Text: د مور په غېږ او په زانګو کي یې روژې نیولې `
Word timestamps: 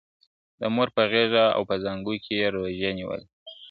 د 0.59 0.61
مور 0.73 0.87
په 0.95 1.03
غېږ 1.11 1.33
او 1.55 1.61
په 1.69 1.75
زانګو 1.83 2.13
کي 2.23 2.33
یې 2.39 2.47
روژې 2.55 2.89
نیولې 2.97 3.25
` 3.31 3.33